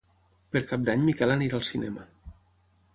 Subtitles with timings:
[0.55, 2.11] Per Cap d'Any en Miquel irà al cinema.